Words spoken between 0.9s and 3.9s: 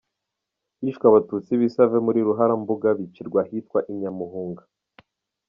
Abatutsi b’i Save muri Ruharambuga bicirwa ahitwa